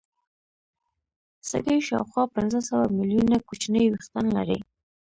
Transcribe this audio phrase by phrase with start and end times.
[1.49, 4.59] سږي شاوخوا پنځه سوه ملیونه کوچني وېښتان لري.